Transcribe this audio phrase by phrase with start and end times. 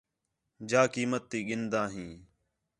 [0.69, 2.13] جا قیمت تی گِھندا ہیں